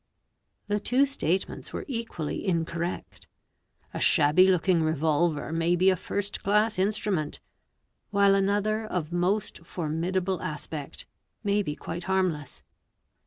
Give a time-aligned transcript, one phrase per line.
[0.67, 3.27] The two statements were equally incorrect;
[3.93, 7.39] a shabby looking revolver may be a first class instrument,
[8.09, 11.05] while another of most formidable aspect
[11.43, 12.63] may be q quite harmless.